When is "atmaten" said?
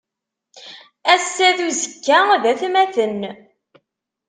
2.51-3.19